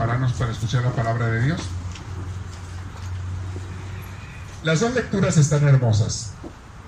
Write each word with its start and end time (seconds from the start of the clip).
prepararnos 0.00 0.32
para 0.32 0.50
escuchar 0.50 0.82
la 0.82 0.92
palabra 0.92 1.26
de 1.26 1.42
Dios? 1.42 1.60
Las 4.62 4.80
dos 4.80 4.94
lecturas 4.94 5.36
están 5.36 5.68
hermosas. 5.68 6.32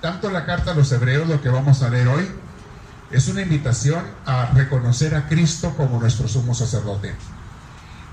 Tanto 0.01 0.31
la 0.31 0.47
carta 0.47 0.71
a 0.71 0.73
los 0.73 0.91
hebreos, 0.91 1.27
lo 1.27 1.39
que 1.39 1.49
vamos 1.49 1.83
a 1.83 1.91
leer 1.91 2.07
hoy, 2.07 2.27
es 3.11 3.27
una 3.27 3.43
invitación 3.43 4.03
a 4.25 4.47
reconocer 4.47 5.13
a 5.13 5.27
Cristo 5.27 5.75
como 5.77 5.99
nuestro 5.99 6.27
sumo 6.27 6.55
sacerdote. 6.55 7.13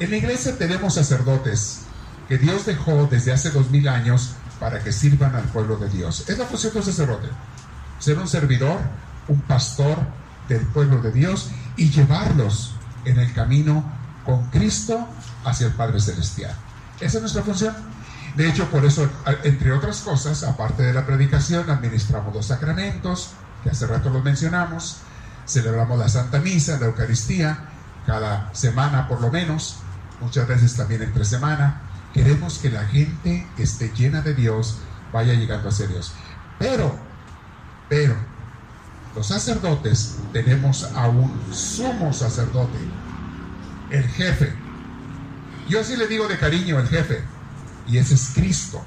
En 0.01 0.11
la 0.11 0.19
iglesia 0.19 0.59
tenemos 0.59 0.97
sacerdotes 0.97 1.85
que 2.29 2.37
Dios 2.37 2.67
dejó 2.67 3.09
desde 3.11 3.33
hace 3.33 3.49
dos 3.53 3.71
mil 3.71 3.89
años 3.89 4.33
para 4.59 4.81
que 4.81 4.93
sirvan 4.93 5.35
al 5.35 5.45
pueblo 5.45 5.79
de 5.79 5.89
Dios. 5.89 6.29
Es 6.29 6.37
la 6.37 6.45
función 6.45 6.75
del 6.75 6.85
sacerdote. 6.85 7.29
Ser 7.99 8.19
un 8.19 8.29
servidor, 8.29 8.79
un 9.29 9.41
pastor 9.41 9.97
del 10.47 10.61
pueblo 10.67 11.01
de 11.01 11.11
Dios 11.11 11.49
y 11.79 11.89
llevarlos 11.89 12.75
en 13.07 13.19
el 13.19 13.33
camino 13.33 14.00
con 14.31 14.45
Cristo 14.51 15.09
hacia 15.45 15.67
el 15.67 15.73
Padre 15.73 16.01
Celestial. 16.01 16.55
Esa 17.01 17.17
es 17.17 17.21
nuestra 17.21 17.43
función. 17.43 17.75
De 18.37 18.49
hecho, 18.49 18.71
por 18.71 18.85
eso, 18.85 19.11
entre 19.43 19.73
otras 19.73 20.03
cosas, 20.03 20.45
aparte 20.45 20.85
de 20.85 20.93
la 20.93 21.05
predicación, 21.05 21.69
administramos 21.69 22.33
los 22.33 22.47
sacramentos, 22.47 23.31
que 23.65 23.71
hace 23.71 23.89
rato 23.89 24.09
los 24.09 24.23
mencionamos, 24.23 24.99
celebramos 25.49 25.99
la 25.99 26.09
Santa 26.09 26.39
Misa, 26.39 26.79
la 26.79 26.87
Eucaristía, 26.87 27.71
cada 28.07 28.55
semana 28.55 29.09
por 29.09 29.21
lo 29.21 29.33
menos, 29.33 29.79
muchas 30.21 30.47
veces 30.47 30.77
también 30.77 31.03
entre 31.03 31.25
semana. 31.25 31.81
Queremos 32.15 32.59
que 32.59 32.71
la 32.71 32.87
gente 32.87 33.49
esté 33.59 33.93
llena 33.97 34.21
de 34.21 34.35
Dios 34.35 34.79
vaya 35.13 35.35
llegando 35.35 35.71
hacia 35.71 35.89
Dios. 35.89 36.13
Pero, 36.57 36.95
pero, 37.89 38.15
los 39.17 39.27
sacerdotes 39.27 40.19
tenemos 40.33 40.85
a 40.95 41.09
un 41.09 41.53
sumo 41.53 42.13
sacerdote, 42.13 42.79
el 43.91 44.07
jefe. 44.09 44.53
Yo 45.69 45.81
así 45.81 45.97
le 45.97 46.07
digo 46.07 46.29
de 46.29 46.39
cariño 46.39 46.79
el 46.79 46.89
jefe, 46.89 47.23
y 47.87 47.99
ese 47.99 48.15
es 48.15 48.33
Cristo. 48.35 48.85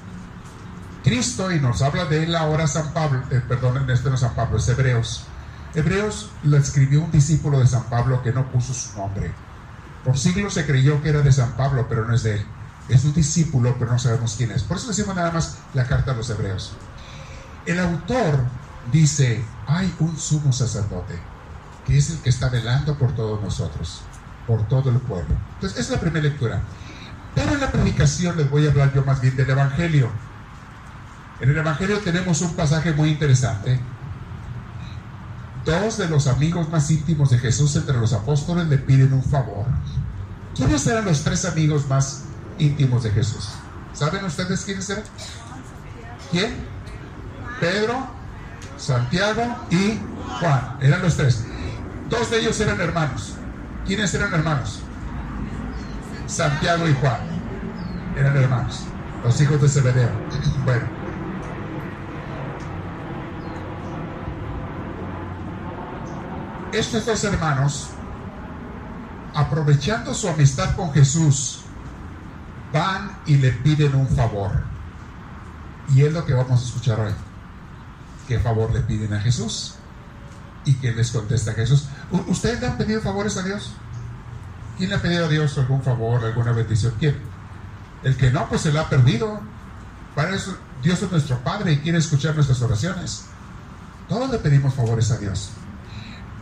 Cristo, 1.02 1.52
y 1.52 1.60
nos 1.60 1.82
habla 1.82 2.06
de 2.06 2.24
él 2.24 2.34
ahora 2.34 2.66
San 2.66 2.92
Pablo, 2.92 3.22
eh, 3.30 3.42
perdón, 3.46 3.88
este 3.90 4.08
no 4.08 4.14
es 4.14 4.20
San 4.20 4.34
Pablo, 4.34 4.58
es 4.58 4.68
Hebreos. 4.68 5.26
Hebreos 5.74 6.30
lo 6.44 6.56
escribió 6.56 7.02
un 7.02 7.10
discípulo 7.10 7.58
de 7.58 7.66
San 7.66 7.84
Pablo 7.84 8.22
que 8.22 8.32
no 8.32 8.50
puso 8.50 8.72
su 8.72 8.96
nombre. 8.96 9.32
Por 10.04 10.16
siglos 10.18 10.54
se 10.54 10.66
creyó 10.66 11.02
que 11.02 11.08
era 11.08 11.20
de 11.20 11.32
San 11.32 11.52
Pablo, 11.56 11.86
pero 11.88 12.06
no 12.06 12.14
es 12.14 12.22
de 12.22 12.36
él. 12.36 12.46
Es 12.88 13.04
un 13.04 13.14
discípulo, 13.14 13.76
pero 13.78 13.92
no 13.92 13.98
sabemos 13.98 14.34
quién 14.36 14.50
es. 14.50 14.62
Por 14.62 14.76
eso 14.76 14.88
decimos 14.88 15.16
nada 15.16 15.30
más 15.30 15.58
la 15.72 15.86
carta 15.86 16.12
a 16.12 16.14
los 16.14 16.28
Hebreos. 16.30 16.72
El 17.66 17.80
autor 17.80 18.44
dice, 18.92 19.42
hay 19.66 19.92
un 19.98 20.16
sumo 20.18 20.52
sacerdote, 20.52 21.18
que 21.86 21.96
es 21.96 22.10
el 22.10 22.18
que 22.18 22.28
está 22.28 22.50
velando 22.50 22.98
por 22.98 23.14
todos 23.14 23.42
nosotros, 23.42 24.02
por 24.46 24.66
todo 24.68 24.90
el 24.90 24.98
pueblo. 24.98 25.34
Entonces, 25.54 25.80
es 25.80 25.90
la 25.90 25.98
primera 25.98 26.22
lectura. 26.22 26.62
Pero 27.34 27.52
en 27.52 27.60
la 27.60 27.70
predicación 27.70 28.36
les 28.36 28.48
voy 28.50 28.66
a 28.66 28.70
hablar 28.70 28.92
yo 28.94 29.04
más 29.04 29.20
bien 29.20 29.36
del 29.36 29.50
Evangelio. 29.50 30.10
En 31.40 31.50
el 31.50 31.56
Evangelio 31.56 31.98
tenemos 31.98 32.40
un 32.42 32.54
pasaje 32.54 32.92
muy 32.92 33.10
interesante. 33.10 33.80
Dos 35.64 35.98
de 35.98 36.08
los 36.08 36.26
amigos 36.26 36.68
más 36.68 36.90
íntimos 36.90 37.30
de 37.30 37.38
Jesús 37.38 37.74
entre 37.76 37.98
los 37.98 38.12
apóstoles 38.12 38.66
le 38.68 38.78
piden 38.78 39.12
un 39.12 39.24
favor. 39.24 39.66
¿Quiénes 40.54 40.86
eran 40.86 41.06
los 41.06 41.22
tres 41.22 41.44
amigos 41.44 41.88
más 41.88 42.24
íntimos 42.58 43.02
de 43.02 43.10
Jesús? 43.10 43.48
¿Saben 43.92 44.24
ustedes 44.24 44.64
quiénes 44.64 44.88
eran? 44.90 45.04
¿Quién? 46.30 46.54
Pedro, 47.60 48.06
Santiago 48.76 49.42
y 49.70 49.98
Juan. 50.40 50.76
Eran 50.80 51.02
los 51.02 51.16
tres. 51.16 51.44
Dos 52.10 52.30
de 52.30 52.40
ellos 52.40 52.60
eran 52.60 52.80
hermanos. 52.80 53.34
¿Quiénes 53.86 54.14
eran 54.14 54.32
hermanos? 54.32 54.80
Santiago 56.26 56.88
y 56.88 56.94
Juan. 56.94 57.20
Eran 58.16 58.36
hermanos. 58.36 58.84
Los 59.22 59.40
hijos 59.40 59.60
de 59.60 59.68
Zebedeo. 59.68 60.10
Bueno. 60.64 60.84
Estos 66.72 67.06
dos 67.06 67.22
hermanos, 67.24 67.90
aprovechando 69.34 70.12
su 70.12 70.28
amistad 70.28 70.74
con 70.74 70.92
Jesús, 70.92 71.60
van 72.72 73.18
y 73.26 73.36
le 73.36 73.52
piden 73.52 73.94
un 73.94 74.08
favor. 74.08 74.50
Y 75.94 76.02
es 76.02 76.12
lo 76.12 76.24
que 76.24 76.32
vamos 76.32 76.60
a 76.60 76.64
escuchar 76.64 76.98
hoy. 77.00 77.12
¿Qué 78.26 78.40
favor 78.40 78.72
le 78.72 78.80
piden 78.80 79.12
a 79.12 79.20
Jesús? 79.20 79.76
¿Y 80.64 80.74
qué 80.74 80.92
les 80.92 81.12
contesta 81.12 81.52
Jesús? 81.52 81.86
¿Ustedes 82.10 82.60
le 82.60 82.66
han 82.66 82.76
pedido 82.76 83.00
favores 83.00 83.36
a 83.36 83.42
Dios? 83.42 83.72
¿Quién 84.76 84.90
le 84.90 84.96
ha 84.96 85.02
pedido 85.02 85.26
a 85.26 85.28
Dios 85.28 85.56
algún 85.58 85.82
favor, 85.82 86.24
alguna 86.24 86.52
bendición? 86.52 86.94
¿Quién? 86.98 87.16
El 88.02 88.16
que 88.16 88.30
no, 88.30 88.48
pues 88.48 88.62
se 88.62 88.72
la 88.72 88.82
ha 88.82 88.88
perdido. 88.88 89.40
Para 90.14 90.34
eso 90.34 90.56
Dios 90.82 91.02
es 91.02 91.10
nuestro 91.10 91.38
Padre 91.40 91.72
y 91.72 91.78
quiere 91.78 91.98
escuchar 91.98 92.34
nuestras 92.34 92.60
oraciones. 92.62 93.26
Todos 94.08 94.30
le 94.30 94.38
pedimos 94.38 94.74
favores 94.74 95.10
a 95.10 95.18
Dios. 95.18 95.50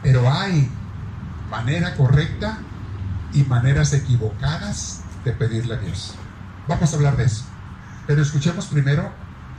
Pero 0.02 0.30
hay 0.30 0.68
manera 1.50 1.94
correcta 1.94 2.58
y 3.32 3.44
maneras 3.44 3.92
equivocadas 3.92 5.00
de 5.24 5.32
pedirle 5.32 5.74
a 5.74 5.78
Dios. 5.78 6.14
Vamos 6.66 6.92
a 6.92 6.96
hablar 6.96 7.16
de 7.16 7.24
eso. 7.24 7.44
Pero 8.06 8.22
escuchemos 8.22 8.66
primero 8.66 9.12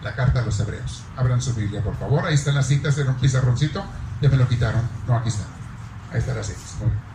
la 0.04 0.16
carta 0.16 0.42
a 0.42 0.46
los 0.46 0.60
hebreos. 0.60 1.04
Abran 1.16 1.42
su 1.42 1.54
Biblia, 1.54 1.82
por 1.82 1.98
favor. 1.98 2.26
Ahí 2.26 2.34
están 2.34 2.56
las 2.56 2.68
citas 2.68 2.98
en 2.98 3.08
un 3.08 3.16
pizarroncito. 3.16 3.84
Ya 4.22 4.30
me 4.30 4.38
lo 4.38 4.48
quitaron. 4.48 4.82
No, 5.08 5.16
aquí 5.16 5.30
está. 5.30 5.44
Ahí. 6.14 6.22
Muy 6.22 6.90
bien. 6.90 7.14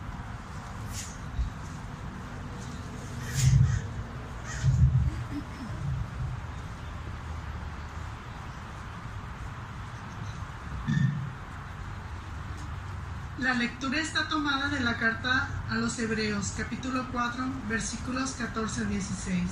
La 13.39 13.53
lectura 13.53 13.99
está 13.99 14.27
tomada 14.27 14.67
de 14.67 14.81
la 14.81 14.97
carta 14.97 15.47
a 15.69 15.75
los 15.75 15.97
Hebreos, 15.97 16.53
capítulo 16.57 17.07
4, 17.13 17.45
versículos 17.69 18.31
14 18.31 18.81
al 18.81 18.89
16. 18.89 19.43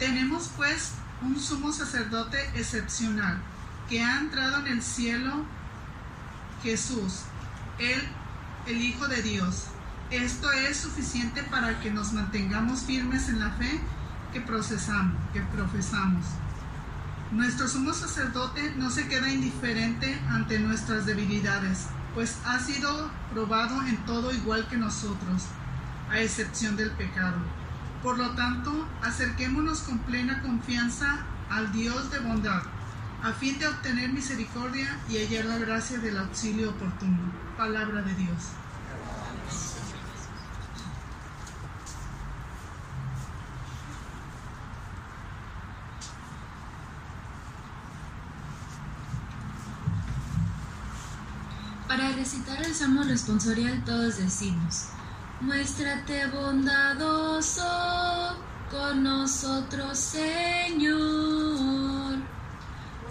Tenemos 0.00 0.50
pues 0.56 0.94
un 1.22 1.38
sumo 1.38 1.72
sacerdote 1.72 2.50
excepcional 2.56 3.38
que 3.88 4.02
ha 4.02 4.18
entrado 4.18 4.58
en 4.58 4.66
el 4.66 4.82
cielo, 4.82 5.44
Jesús, 6.64 7.20
él, 7.78 8.08
el 8.70 8.82
Hijo 8.82 9.06
de 9.08 9.22
Dios. 9.22 9.64
Esto 10.10 10.50
es 10.52 10.78
suficiente 10.78 11.42
para 11.44 11.80
que 11.80 11.90
nos 11.90 12.12
mantengamos 12.12 12.82
firmes 12.82 13.28
en 13.28 13.40
la 13.40 13.50
fe 13.52 13.80
que 14.32 14.40
procesamos, 14.40 15.14
que 15.32 15.42
profesamos. 15.42 16.24
Nuestro 17.32 17.68
sumo 17.68 17.92
sacerdote 17.92 18.74
no 18.76 18.90
se 18.90 19.06
queda 19.06 19.30
indiferente 19.30 20.20
ante 20.28 20.58
nuestras 20.58 21.06
debilidades 21.06 21.86
pues 22.14 22.38
ha 22.44 22.58
sido 22.58 23.10
probado 23.32 23.82
en 23.86 23.96
todo 24.04 24.32
igual 24.32 24.66
que 24.68 24.76
nosotros, 24.76 25.44
a 26.10 26.20
excepción 26.20 26.76
del 26.76 26.90
pecado. 26.92 27.38
Por 28.02 28.18
lo 28.18 28.30
tanto, 28.30 28.88
acerquémonos 29.02 29.80
con 29.80 29.98
plena 30.00 30.42
confianza 30.42 31.24
al 31.50 31.72
Dios 31.72 32.10
de 32.10 32.18
bondad, 32.20 32.62
a 33.22 33.32
fin 33.32 33.58
de 33.58 33.68
obtener 33.68 34.12
misericordia 34.12 34.98
y 35.08 35.18
hallar 35.18 35.44
la 35.44 35.58
gracia 35.58 35.98
del 35.98 36.18
auxilio 36.18 36.70
oportuno. 36.70 37.18
Palabra 37.56 38.02
de 38.02 38.14
Dios. 38.14 38.52
Para 51.86 52.12
Salmo 52.80 53.02
responsorial 53.02 53.84
todos 53.84 54.16
decimos, 54.16 54.86
Muéstrate 55.42 56.26
bondadoso 56.28 57.62
con 58.70 59.02
nosotros, 59.02 59.98
Señor. 59.98 60.96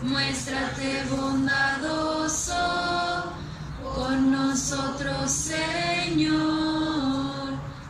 Muéstrate 0.02 1.04
bondadoso 1.12 2.56
con 3.84 4.32
nosotros, 4.32 5.32
Señor. 5.32 6.40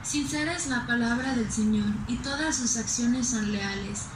Sincera 0.04 0.52
es 0.58 0.68
la 0.68 0.86
palabra 0.86 1.34
del 1.34 1.50
Señor 1.50 1.88
y 2.10 2.18
todas 2.18 2.58
sus 2.58 2.76
acciones 2.76 3.30
son 3.30 3.54
leales. 3.54 4.08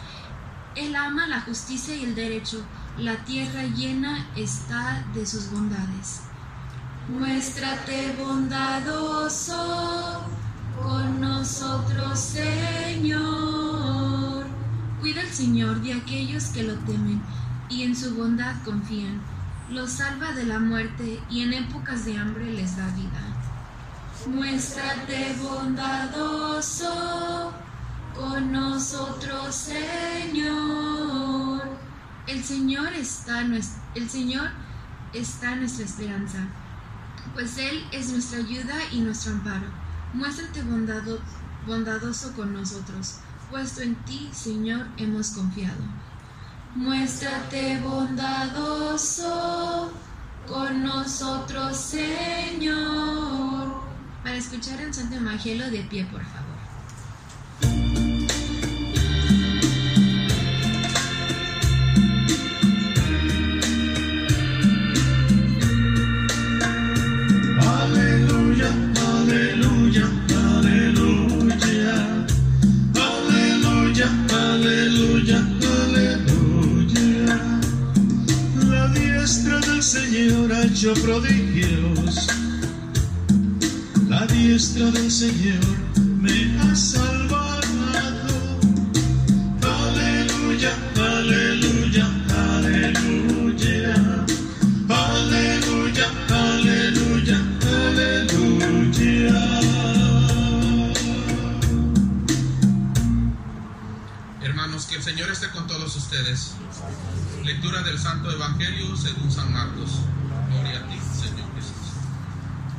Él 0.75 0.94
ama 0.98 1.27
la 1.27 1.39
justicia 1.39 1.95
y 1.95 2.04
el 2.04 2.13
derecho. 2.13 2.62
La 2.98 3.24
tierra 3.24 3.63
llena 3.63 4.27
está 4.36 5.06
de 5.13 5.25
sus 5.25 5.50
bondades. 5.50 6.24
Muéstrate 7.09 8.15
bondadoso 8.17 10.21
con 10.81 11.19
nosotros, 11.19 12.17
Señor. 12.17 14.45
Cuida 15.01 15.19
el 15.19 15.27
Señor 15.27 15.81
de 15.81 15.95
aquellos 15.95 16.45
que 16.45 16.63
lo 16.63 16.75
temen 16.75 17.21
y 17.69 17.83
en 17.83 17.94
su 17.94 18.15
bondad 18.15 18.55
confían. 18.63 19.19
Los 19.69 19.91
salva 19.91 20.31
de 20.31 20.45
la 20.45 20.59
muerte 20.59 21.19
y 21.29 21.41
en 21.41 21.51
épocas 21.51 22.05
de 22.05 22.17
hambre 22.17 22.53
les 22.53 22.77
da 22.77 22.88
vida. 22.95 23.21
Muéstrate 24.25 25.35
bondadoso 25.41 26.88
con 28.15 28.49
nosotros, 28.49 29.53
Señor. 29.53 31.63
El 32.27 32.41
Señor 32.41 32.94
está, 32.94 33.41
el 33.41 34.09
Señor 34.09 34.51
está 35.11 35.57
nuestra 35.57 35.83
esperanza 35.83 36.47
pues 37.33 37.57
Él 37.57 37.83
es 37.91 38.09
nuestra 38.09 38.39
ayuda 38.39 38.75
y 38.91 39.01
nuestro 39.01 39.33
amparo. 39.33 39.67
Muéstrate 40.13 40.61
bondado, 40.63 41.19
bondadoso 41.65 42.33
con 42.33 42.53
nosotros, 42.53 43.19
puesto 43.49 43.81
en 43.81 43.95
ti, 44.05 44.29
Señor, 44.33 44.87
hemos 44.97 45.31
confiado. 45.31 45.83
Muéstrate 46.75 47.79
bondadoso 47.81 49.23
con 50.47 50.83
nosotros, 50.83 51.77
Señor. 51.77 53.81
Para 54.23 54.35
escuchar 54.35 54.81
el 54.81 54.93
Santo 54.93 55.15
Evangelio 55.15 55.69
de 55.69 55.83
pie, 55.83 56.05
por 56.05 56.23
favor. 56.23 56.43
Lectura 107.44 107.83
del 107.83 108.00
Santo 108.00 108.31
Evangelio 108.31 108.97
según 108.97 109.31
San 109.31 109.53
Marcos. 109.53 110.00
Gloria 110.50 110.80
a 110.80 110.88
ti, 110.88 110.97
Señor 110.97 111.53
Jesús. 111.53 111.94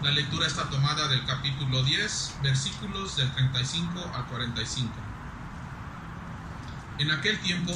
La 0.02 0.10
lectura 0.10 0.48
está 0.48 0.68
tomada 0.70 1.06
del 1.06 1.24
capítulo 1.24 1.84
10, 1.84 2.38
versículos 2.42 3.16
del 3.16 3.30
35 3.32 4.10
al 4.12 4.26
45. 4.26 4.92
En 6.98 7.12
aquel 7.12 7.38
tiempo, 7.42 7.72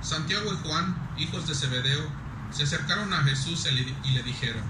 Santiago 0.00 0.52
y 0.52 0.68
Juan, 0.68 0.94
hijos 1.18 1.48
de 1.48 1.56
Zebedeo, 1.56 2.08
se 2.52 2.62
acercaron 2.62 3.12
a 3.14 3.24
Jesús 3.24 3.66
y 3.66 4.10
le 4.12 4.22
dijeron, 4.22 4.62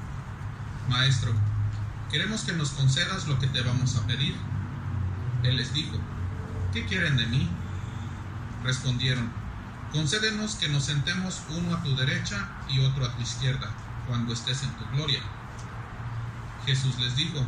Maestro, 0.89 1.35
queremos 2.11 2.45
que 2.45 2.55
nos 2.55 2.71
concedas 2.71 3.27
lo 3.27 3.39
que 3.39 3.49
te 3.49 3.61
vamos 3.61 3.95
a 3.97 4.07
pedir. 4.07 4.35
Él 5.43 5.59
les 5.59 5.75
dijo, 5.75 5.99
¿qué 6.73 6.87
quieren 6.87 7.19
de 7.19 7.27
mí? 7.27 7.47
Respondieron, 8.63 9.44
concédenos 9.95 10.57
que 10.57 10.69
nos 10.69 10.87
sentemos 10.87 11.43
uno 11.51 11.77
a 11.77 11.83
tu 11.85 11.95
derecha 11.95 12.49
y 12.69 12.81
otro 12.81 13.07
a 13.07 13.15
tu 13.15 13.23
izquierda 13.23 13.71
cuando 14.09 14.33
estés 14.33 14.65
en 14.65 14.71
tu 14.77 14.85
gloria. 14.89 15.21
Jesús 16.67 16.99
les 16.99 17.15
dijo, 17.15 17.39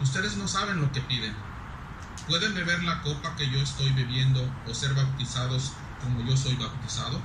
ustedes 0.00 0.36
no 0.36 0.48
saben 0.48 0.80
lo 0.80 0.90
que 0.90 1.00
piden. 1.02 1.34
¿Pueden 2.26 2.52
beber 2.54 2.82
la 2.82 3.00
copa 3.02 3.36
que 3.36 3.48
yo 3.48 3.60
estoy 3.60 3.92
bebiendo 3.92 4.44
o 4.66 4.74
ser 4.74 4.92
bautizados 4.92 5.72
como 6.02 6.20
yo 6.28 6.36
soy 6.36 6.56
bautizado? 6.56 7.20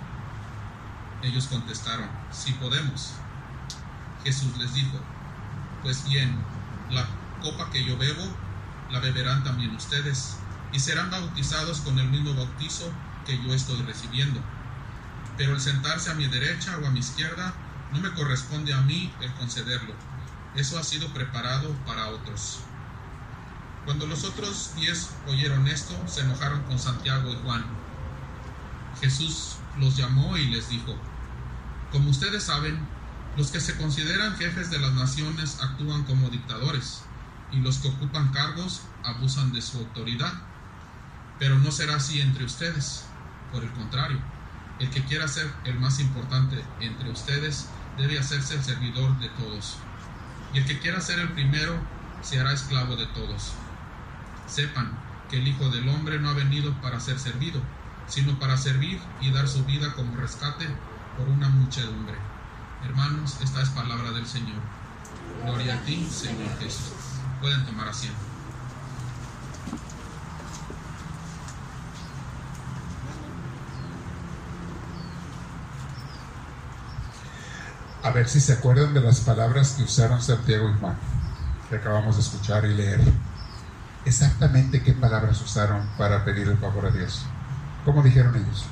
Ellos 1.23 1.47
contestaron, 1.47 2.07
sí 2.31 2.53
podemos. 2.53 3.13
Jesús 4.23 4.56
les 4.57 4.71
dijo, 4.75 4.99
pues 5.81 6.07
bien, 6.07 6.38
la 6.91 7.07
copa 7.41 7.71
que 7.71 7.83
yo 7.83 7.97
bebo, 7.97 8.23
la 8.91 8.99
beberán 8.99 9.44
también 9.44 9.75
ustedes, 9.75 10.38
y 10.71 10.79
serán 10.79 11.09
bautizados 11.09 11.81
con 11.81 11.97
el 11.97 12.07
mismo 12.09 12.35
bautizo 12.35 12.94
que 13.25 13.41
yo 13.43 13.53
estoy 13.53 13.81
recibiendo. 13.83 14.39
Pero 15.37 15.53
el 15.53 15.61
sentarse 15.61 16.11
a 16.11 16.15
mi 16.15 16.27
derecha 16.27 16.77
o 16.77 16.85
a 16.85 16.91
mi 16.91 16.99
izquierda 16.99 17.53
no 17.91 17.99
me 17.99 18.11
corresponde 18.13 18.73
a 18.73 18.81
mí 18.81 19.11
el 19.21 19.33
concederlo. 19.33 19.93
Eso 20.55 20.77
ha 20.77 20.83
sido 20.83 21.07
preparado 21.13 21.73
para 21.85 22.09
otros. 22.09 22.59
Cuando 23.85 24.05
los 24.05 24.23
otros 24.23 24.71
diez 24.75 25.09
oyeron 25.27 25.67
esto, 25.67 25.93
se 26.07 26.21
enojaron 26.21 26.61
con 26.63 26.79
Santiago 26.79 27.31
y 27.31 27.35
Juan. 27.43 27.65
Jesús 28.99 29.57
los 29.77 29.97
llamó 29.97 30.37
y 30.37 30.47
les 30.47 30.69
dijo, 30.69 30.95
Como 31.91 32.09
ustedes 32.09 32.43
saben, 32.43 32.79
los 33.35 33.51
que 33.51 33.59
se 33.59 33.75
consideran 33.77 34.37
jefes 34.37 34.69
de 34.69 34.79
las 34.79 34.93
naciones 34.93 35.59
actúan 35.61 36.03
como 36.03 36.29
dictadores, 36.29 37.01
y 37.51 37.57
los 37.57 37.79
que 37.79 37.89
ocupan 37.89 38.31
cargos 38.31 38.81
abusan 39.03 39.51
de 39.51 39.61
su 39.61 39.79
autoridad. 39.79 40.33
Pero 41.39 41.57
no 41.59 41.71
será 41.71 41.95
así 41.95 42.21
entre 42.21 42.45
ustedes. 42.45 43.05
Por 43.53 43.63
el 43.63 43.71
contrario, 43.71 44.19
el 44.79 44.89
que 44.89 45.03
quiera 45.03 45.27
ser 45.27 45.50
el 45.63 45.79
más 45.79 46.00
importante 46.00 46.61
entre 46.79 47.11
ustedes 47.11 47.69
debe 47.97 48.17
hacerse 48.17 48.55
el 48.55 48.63
servidor 48.63 49.17
de 49.19 49.29
todos. 49.29 49.77
Y 50.53 50.57
el 50.57 50.65
que 50.65 50.79
quiera 50.79 51.00
ser 51.00 51.19
el 51.19 51.29
primero 51.33 51.79
se 52.23 52.39
hará 52.39 52.51
esclavo 52.51 52.95
de 52.95 53.05
todos. 53.07 53.53
Sepan 54.47 54.91
que 55.29 55.38
el 55.38 55.47
Hijo 55.47 55.69
del 55.69 55.88
Hombre 55.88 56.19
no 56.19 56.29
ha 56.29 56.33
venido 56.33 56.73
para 56.81 57.00
ser 57.00 57.19
servido, 57.19 57.61
sino 58.07 58.39
para 58.39 58.57
servir 58.57 59.00
y 59.21 59.31
dar 59.31 59.47
su 59.47 59.63
vida 59.65 59.94
como 59.94 60.15
rescate 60.17 60.67
por 61.15 61.29
una 61.29 61.49
muchedumbre. 61.49 62.15
Hermanos, 62.83 63.38
esta 63.41 63.61
es 63.61 63.69
palabra 63.69 64.11
del 64.11 64.25
Señor. 64.25 64.61
Gloria 65.44 65.75
a 65.75 65.81
ti, 65.81 66.07
Señor 66.09 66.57
Jesús. 66.59 66.94
Pueden 67.39 67.63
tomar 67.65 67.88
asiento. 67.88 68.32
A 78.03 78.11
ver 78.11 78.27
si 78.27 78.41
se 78.41 78.53
acuerdan 78.53 78.94
de 78.94 79.00
las 79.00 79.21
palabras 79.21 79.75
que 79.77 79.83
usaron 79.83 80.21
Santiago 80.21 80.69
y 80.69 80.79
Juan, 80.79 80.97
que 81.69 81.77
acabamos 81.77 82.17
de 82.17 82.21
escuchar 82.21 82.65
y 82.65 82.73
leer. 82.73 83.00
Exactamente 84.05 84.83
qué 84.83 84.91
palabras 84.91 85.41
usaron 85.41 85.89
para 85.97 86.25
pedir 86.25 86.50
el 86.50 86.57
favor 86.57 86.85
a 86.85 86.91
Dios. 86.91 87.25
¿Cómo 87.85 88.04
dijeron 88.04 88.35
ellos? 88.35 88.66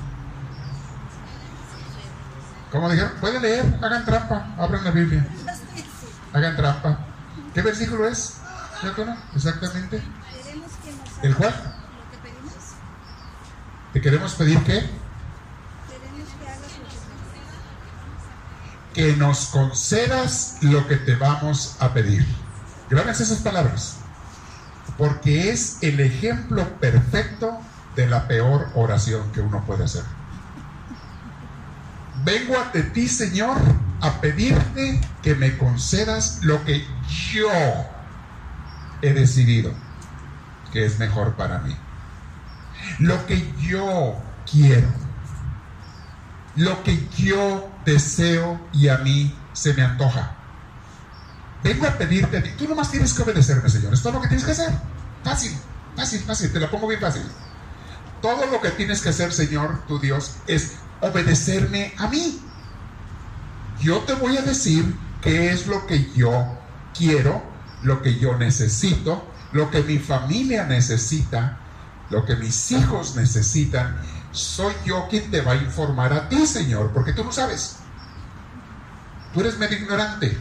¿Cómo 2.70 2.90
dijeron? 2.90 3.12
Pueden 3.20 3.40
leer, 3.40 3.78
hagan 3.82 4.04
trampa, 4.04 4.54
abran 4.58 4.84
la 4.84 4.90
Biblia. 4.90 5.26
Hagan 6.34 6.56
trampa. 6.56 6.98
¿Qué 7.54 7.62
versículo 7.62 8.06
es? 8.06 8.36
Exactamente. 9.34 10.02
¿El 11.22 11.36
cuál? 11.36 11.54
¿Te 13.94 14.00
queremos 14.00 14.34
pedir 14.34 14.62
qué? 14.64 15.01
Que 18.92 19.16
nos 19.16 19.46
concedas 19.46 20.58
lo 20.60 20.86
que 20.86 20.96
te 20.96 21.16
vamos 21.16 21.76
a 21.80 21.92
pedir. 21.92 22.26
Gracias 22.90 23.20
esas 23.20 23.38
palabras, 23.38 23.96
porque 24.98 25.50
es 25.50 25.78
el 25.80 26.00
ejemplo 26.00 26.68
perfecto 26.78 27.58
de 27.96 28.06
la 28.06 28.28
peor 28.28 28.68
oración 28.74 29.32
que 29.32 29.40
uno 29.40 29.64
puede 29.64 29.84
hacer. 29.84 30.04
Vengo 32.24 32.58
ante 32.58 32.82
ti, 32.82 33.08
Señor, 33.08 33.56
a 34.00 34.20
pedirte 34.20 35.00
que 35.22 35.34
me 35.34 35.56
concedas 35.56 36.38
lo 36.42 36.64
que 36.64 36.86
yo 37.32 37.50
he 39.00 39.12
decidido 39.12 39.72
que 40.72 40.86
es 40.86 40.98
mejor 40.98 41.34
para 41.34 41.58
mí. 41.58 41.76
Lo 42.98 43.24
que 43.26 43.52
yo 43.60 44.20
quiero. 44.50 44.88
Lo 46.56 46.82
que 46.82 47.06
yo 47.16 47.68
deseo 47.84 48.60
y 48.72 48.88
a 48.88 48.98
mí 48.98 49.34
se 49.52 49.74
me 49.74 49.82
antoja. 49.82 50.36
Vengo 51.62 51.86
a 51.86 51.96
pedirte 51.96 52.38
a 52.38 52.42
ti. 52.42 52.50
Tú 52.58 52.68
nomás 52.68 52.90
tienes 52.90 53.12
que 53.14 53.22
obedecerme, 53.22 53.68
Señor. 53.68 53.94
Esto 53.94 54.08
es 54.08 54.14
lo 54.14 54.20
que 54.20 54.28
tienes 54.28 54.44
que 54.44 54.52
hacer. 54.52 54.72
Fácil, 55.22 55.52
fácil, 55.96 56.20
fácil. 56.20 56.52
Te 56.52 56.60
lo 56.60 56.70
pongo 56.70 56.88
bien 56.88 57.00
fácil. 57.00 57.22
Todo 58.20 58.46
lo 58.46 58.60
que 58.60 58.70
tienes 58.70 59.00
que 59.00 59.10
hacer, 59.10 59.32
Señor, 59.32 59.86
tu 59.86 59.98
Dios, 59.98 60.36
es 60.46 60.72
obedecerme 61.00 61.94
a 61.98 62.08
mí. 62.08 62.40
Yo 63.80 64.00
te 64.00 64.14
voy 64.14 64.36
a 64.36 64.42
decir 64.42 64.94
qué 65.20 65.50
es 65.50 65.66
lo 65.66 65.86
que 65.86 66.10
yo 66.14 66.58
quiero, 66.96 67.42
lo 67.82 68.02
que 68.02 68.18
yo 68.18 68.36
necesito, 68.36 69.24
lo 69.52 69.70
que 69.70 69.82
mi 69.82 69.98
familia 69.98 70.64
necesita, 70.64 71.58
lo 72.10 72.24
que 72.24 72.36
mis 72.36 72.70
hijos 72.72 73.16
necesitan 73.16 73.96
soy 74.32 74.74
yo 74.84 75.06
quien 75.08 75.30
te 75.30 75.42
va 75.42 75.52
a 75.52 75.56
informar 75.56 76.12
a 76.12 76.28
ti, 76.28 76.46
Señor, 76.46 76.92
porque 76.92 77.12
tú 77.12 77.22
no 77.22 77.32
sabes. 77.32 77.78
Tú 79.32 79.40
eres 79.40 79.58
medio 79.58 79.78
ignorante, 79.78 80.38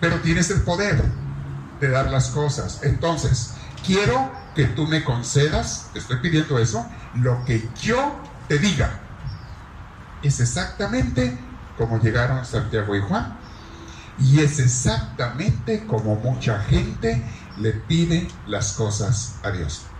pero 0.00 0.20
tienes 0.20 0.50
el 0.50 0.62
poder 0.62 1.02
de 1.78 1.88
dar 1.88 2.10
las 2.10 2.30
cosas. 2.30 2.82
Entonces, 2.82 3.54
quiero 3.84 4.32
que 4.54 4.66
tú 4.66 4.86
me 4.86 5.04
concedas, 5.04 5.90
te 5.92 5.98
estoy 5.98 6.20
pidiendo 6.20 6.58
eso, 6.58 6.88
lo 7.14 7.44
que 7.44 7.72
yo 7.74 8.22
te 8.48 8.58
diga. 8.58 9.08
Es 10.20 10.40
exactamente 10.40 11.58
como 11.74 12.00
llegaron 12.00 12.44
Santiago 12.44 12.94
y 12.94 13.00
Juan. 13.00 13.40
Y 14.16 14.40
es 14.40 14.58
exactamente 14.58 15.86
como 15.86 16.16
mucha 16.16 16.60
gente 16.60 17.50
le 17.56 17.72
pide 17.72 18.28
las 18.44 18.74
cosas 18.74 19.40
a 19.42 19.50
Dios. 19.50 19.91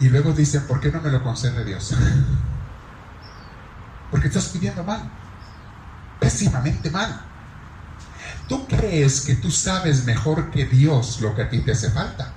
Y 0.00 0.08
luego 0.08 0.32
dicen, 0.32 0.66
¿por 0.66 0.80
qué 0.80 0.92
no 0.92 1.00
me 1.00 1.10
lo 1.10 1.22
concede 1.22 1.64
Dios? 1.64 1.94
Porque 4.10 4.28
estás 4.28 4.48
pidiendo 4.48 4.84
mal, 4.84 5.10
pésimamente 6.18 6.90
mal. 6.90 7.24
¿Tú 8.48 8.66
crees 8.66 9.22
que 9.22 9.36
tú 9.36 9.50
sabes 9.50 10.04
mejor 10.04 10.50
que 10.50 10.66
Dios 10.66 11.20
lo 11.20 11.34
que 11.34 11.42
a 11.42 11.50
ti 11.50 11.60
te 11.60 11.72
hace 11.72 11.90
falta? 11.90 12.34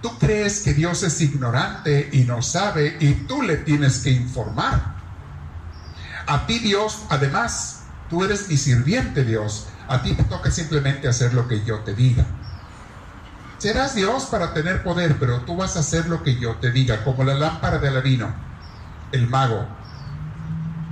¿Tú 0.00 0.18
crees 0.18 0.62
que 0.62 0.74
Dios 0.74 1.02
es 1.02 1.20
ignorante 1.20 2.08
y 2.12 2.24
no 2.24 2.42
sabe 2.42 2.96
y 3.00 3.26
tú 3.26 3.42
le 3.42 3.58
tienes 3.58 4.00
que 4.00 4.10
informar? 4.10 4.96
A 6.26 6.46
ti 6.46 6.58
Dios, 6.58 7.06
además, 7.10 7.86
tú 8.08 8.24
eres 8.24 8.48
mi 8.48 8.56
sirviente 8.56 9.24
Dios. 9.24 9.68
A 9.88 10.02
ti 10.02 10.14
te 10.14 10.24
toca 10.24 10.50
simplemente 10.50 11.08
hacer 11.08 11.34
lo 11.34 11.48
que 11.48 11.64
yo 11.64 11.82
te 11.84 11.94
diga. 11.94 12.37
Serás 13.58 13.94
Dios 13.94 14.26
para 14.26 14.54
tener 14.54 14.84
poder, 14.84 15.18
pero 15.18 15.40
tú 15.40 15.56
vas 15.56 15.76
a 15.76 15.80
hacer 15.80 16.06
lo 16.06 16.22
que 16.22 16.38
yo 16.38 16.56
te 16.56 16.70
diga, 16.70 17.02
como 17.04 17.24
la 17.24 17.34
lámpara 17.34 17.78
de 17.78 17.88
Aladino, 17.88 18.32
el 19.10 19.26
mago 19.26 19.66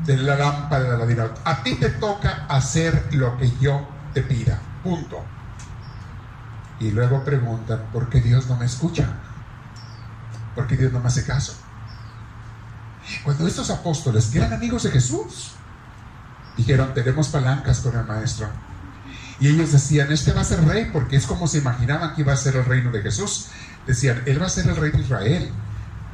de 0.05 0.17
la 0.17 0.37
lámpara 0.37 0.85
de 0.85 0.95
Aladino. 0.95 1.29
A 1.45 1.63
ti 1.63 1.75
te 1.75 1.91
toca 1.91 2.47
hacer 2.49 3.09
lo 3.13 3.37
que 3.39 3.51
yo 3.61 3.87
te 4.15 4.23
pida. 4.23 4.59
Punto. 4.83 5.25
Y 6.81 6.91
luego 6.91 7.25
preguntan, 7.25 7.83
¿por 7.93 8.09
qué 8.09 8.21
Dios 8.21 8.47
no 8.47 8.57
me 8.57 8.67
escucha? 8.67 9.09
¿Por 10.55 10.67
qué 10.67 10.77
Dios 10.77 10.93
no 10.93 11.01
me 11.01 11.07
hace 11.07 11.25
caso? 11.25 11.55
Cuando 13.25 13.47
estos 13.47 13.71
apóstoles, 13.71 14.27
que 14.27 14.39
eran 14.39 14.53
amigos 14.53 14.83
de 14.85 14.91
Jesús, 14.91 15.53
dijeron, 16.57 16.95
tenemos 16.95 17.29
palancas 17.29 17.81
con 17.81 17.97
el 17.97 18.05
maestro. 18.05 18.49
Y 19.39 19.49
ellos 19.49 19.73
decían, 19.73 20.11
este 20.13 20.33
va 20.33 20.41
a 20.41 20.45
ser 20.45 20.65
rey, 20.65 20.91
porque 20.93 21.17
es 21.17 21.27
como 21.27 21.47
se 21.47 21.59
imaginaban 21.59 22.15
que 22.15 22.23
iba 22.23 22.33
a 22.33 22.37
ser 22.37 22.57
el 22.57 22.65
reino 22.65 22.91
de 22.91 23.03
Jesús. 23.03 23.49
Decían, 23.87 24.23
él 24.27 24.41
va 24.41 24.47
a 24.47 24.51
ser 24.51 24.67
el 24.67 24.77
rey 24.77 24.91
de 24.91 25.01
Israel. 25.01 25.51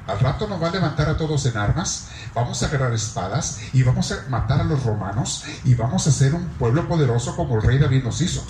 Al 0.07 0.19
rato 0.19 0.49
nos 0.49 0.61
va 0.61 0.69
a 0.69 0.73
levantar 0.73 1.09
a 1.09 1.17
todos 1.17 1.47
en 1.47 1.57
armas, 1.57 2.09
vamos 2.35 2.61
a 2.63 2.67
agarrar 2.67 2.93
espadas 2.93 3.61
y 3.73 3.85
vamos 3.85 4.11
a 4.11 4.29
matar 4.29 4.61
a 4.61 4.65
los 4.65 4.83
romanos 4.83 5.45
y 5.65 5.75
vamos 5.75 6.07
a 6.09 6.13
ser 6.13 6.35
un 6.35 6.45
pueblo 6.59 6.89
poderoso 6.89 7.37
como 7.37 7.57
el 7.57 7.63
rey 7.63 7.79
David 7.79 8.03
nos 8.03 8.21
hizo. 8.21 8.45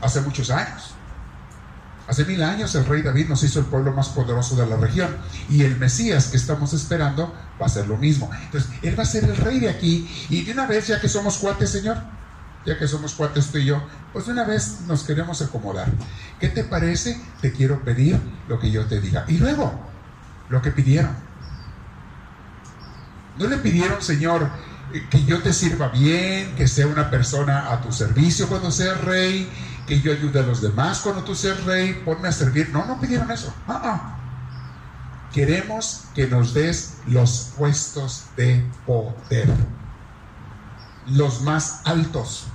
Hace 0.00 0.20
muchos 0.20 0.50
años. 0.50 0.94
Hace 2.06 2.24
mil 2.26 2.42
años 2.42 2.74
el 2.74 2.84
rey 2.84 3.02
David 3.02 3.28
nos 3.28 3.42
hizo 3.42 3.58
el 3.58 3.64
pueblo 3.64 3.92
más 3.92 4.10
poderoso 4.10 4.54
de 4.56 4.66
la 4.66 4.76
región 4.76 5.16
y 5.48 5.62
el 5.62 5.76
Mesías 5.78 6.26
que 6.28 6.36
estamos 6.36 6.74
esperando 6.74 7.34
va 7.60 7.66
a 7.66 7.70
ser 7.70 7.88
lo 7.88 7.96
mismo. 7.96 8.30
Entonces, 8.44 8.70
él 8.82 8.96
va 8.96 9.02
a 9.02 9.06
ser 9.06 9.24
el 9.24 9.36
rey 9.36 9.58
de 9.58 9.70
aquí 9.70 10.08
y 10.28 10.44
de 10.44 10.52
una 10.52 10.66
vez, 10.66 10.86
ya 10.86 11.00
que 11.00 11.08
somos 11.08 11.38
cuates, 11.38 11.70
Señor, 11.70 11.96
ya 12.64 12.78
que 12.78 12.88
somos 12.88 13.14
cuates 13.14 13.50
tú 13.50 13.58
y 13.58 13.66
yo, 13.66 13.82
pues 14.12 14.26
de 14.26 14.32
una 14.32 14.44
vez 14.44 14.80
nos 14.86 15.04
queremos 15.04 15.42
acomodar. 15.42 15.88
¿Qué 16.40 16.48
te 16.48 16.64
parece? 16.64 17.20
Te 17.40 17.52
quiero 17.52 17.84
pedir 17.84 18.18
lo 18.48 18.58
que 18.58 18.70
yo 18.70 18.86
te 18.86 19.00
diga. 19.00 19.24
Y 19.28 19.38
luego, 19.38 19.72
lo 20.48 20.62
que 20.62 20.70
pidieron. 20.70 21.14
No 23.38 23.48
le 23.48 23.58
pidieron, 23.58 24.00
Señor, 24.00 24.48
que 25.10 25.24
yo 25.24 25.42
te 25.42 25.52
sirva 25.52 25.88
bien, 25.88 26.54
que 26.54 26.68
sea 26.68 26.86
una 26.86 27.10
persona 27.10 27.72
a 27.72 27.80
tu 27.80 27.92
servicio 27.92 28.48
cuando 28.48 28.70
seas 28.70 29.00
rey, 29.00 29.50
que 29.86 30.00
yo 30.00 30.12
ayude 30.12 30.40
a 30.40 30.42
los 30.42 30.60
demás 30.62 31.00
cuando 31.00 31.24
tú 31.24 31.34
seas 31.34 31.62
rey, 31.64 32.00
ponme 32.04 32.28
a 32.28 32.32
servir. 32.32 32.70
No, 32.70 32.86
no 32.86 33.00
pidieron 33.00 33.30
eso. 33.30 33.52
Ah, 33.66 33.80
ah. 33.84 34.18
Queremos 35.32 36.04
que 36.14 36.28
nos 36.28 36.54
des 36.54 36.98
los 37.08 37.52
puestos 37.58 38.26
de 38.36 38.64
poder, 38.86 39.48
los 41.08 41.42
más 41.42 41.80
altos. 41.84 42.46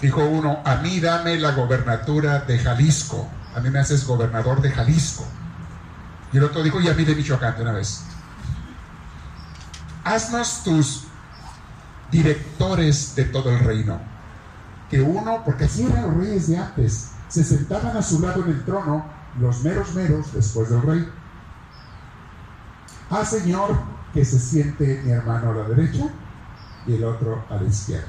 Dijo 0.00 0.24
uno, 0.24 0.60
a 0.64 0.76
mí 0.76 1.00
dame 1.00 1.38
la 1.38 1.52
gobernatura 1.52 2.40
de 2.40 2.58
Jalisco, 2.58 3.28
a 3.54 3.60
mí 3.60 3.70
me 3.70 3.78
haces 3.78 4.06
gobernador 4.06 4.60
de 4.60 4.70
Jalisco. 4.70 5.24
Y 6.32 6.38
el 6.38 6.44
otro 6.44 6.62
dijo, 6.62 6.80
y 6.80 6.88
a 6.88 6.94
mí 6.94 7.04
de 7.04 7.14
Michoacán 7.14 7.56
de 7.56 7.62
una 7.62 7.72
vez. 7.72 8.02
Haznos 10.02 10.62
tus 10.64 11.04
directores 12.10 13.14
de 13.14 13.24
todo 13.24 13.50
el 13.50 13.60
reino. 13.60 14.00
Que 14.90 15.00
uno, 15.00 15.42
porque 15.44 15.64
así 15.64 15.84
eran 15.84 16.02
los 16.02 16.16
reyes 16.16 16.48
de 16.48 16.58
antes, 16.58 17.10
se 17.28 17.44
sentaban 17.44 17.96
a 17.96 18.02
su 18.02 18.20
lado 18.20 18.44
en 18.44 18.50
el 18.50 18.64
trono, 18.64 19.06
los 19.40 19.62
meros 19.62 19.94
meros 19.94 20.32
después 20.32 20.70
del 20.70 20.82
rey. 20.82 21.08
Ah, 23.10 23.24
Señor, 23.24 23.76
que 24.12 24.24
se 24.24 24.38
siente 24.38 25.02
mi 25.04 25.10
hermano 25.10 25.50
a 25.50 25.54
la 25.54 25.68
derecha 25.68 26.04
y 26.86 26.94
el 26.94 27.04
otro 27.04 27.44
a 27.50 27.56
la 27.56 27.64
izquierda. 27.64 28.06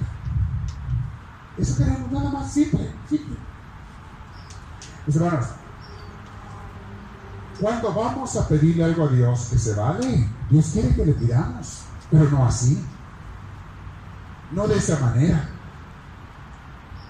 Eso 1.58 1.84
era 1.84 1.98
nada 2.12 2.30
más 2.32 2.52
simple, 2.52 2.92
simple. 3.10 3.36
Mis 5.08 5.16
hermanos, 5.16 5.46
cuando 7.60 7.94
vamos 7.94 8.36
a 8.36 8.48
pedirle 8.48 8.84
algo 8.84 9.06
a 9.06 9.12
Dios 9.12 9.48
que 9.52 9.58
se 9.58 9.74
vale, 9.76 10.28
Dios 10.50 10.70
quiere 10.74 10.94
que 10.94 11.06
le 11.06 11.14
pidamos, 11.14 11.84
pero 12.12 12.30
no 12.30 12.46
así. 12.46 12.84
No 14.52 14.68
de 14.68 14.78
esa 14.78 15.00
manera. 15.00 15.50